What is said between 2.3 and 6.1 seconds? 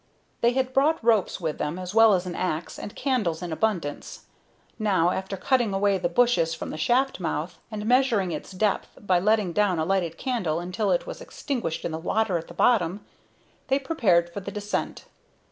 axe, and candles in abundance. Now, after cutting away the